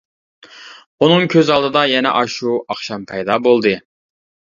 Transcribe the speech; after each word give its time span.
ئۇنىڭ 1.03 1.27
كۆز 1.33 1.51
ئالدىدا 1.55 1.83
يەنە 1.91 2.13
ئاشۇ 2.21 2.55
ئاخشام 2.61 3.05
پەيدا 3.13 3.37
بولدى. 3.49 3.75